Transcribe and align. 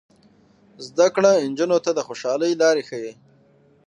زده 0.87 1.07
کړه 1.15 1.31
نجونو 1.49 1.77
ته 1.85 1.91
د 1.93 1.99
خوشحالۍ 2.07 2.51
لارې 2.61 2.83
ښيي. 2.89 3.13